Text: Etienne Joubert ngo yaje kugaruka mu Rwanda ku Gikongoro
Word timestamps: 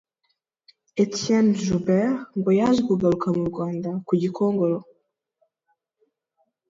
Etienne 1.03 1.53
Joubert 1.63 2.15
ngo 2.37 2.49
yaje 2.59 2.81
kugaruka 2.89 3.27
mu 3.37 3.43
Rwanda 3.51 3.89
ku 4.07 4.13
Gikongoro 4.21 4.77